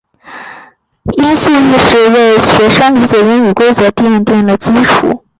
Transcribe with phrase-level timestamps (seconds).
[1.15, 5.23] 音素意识为学生理解英语规则奠定了基础。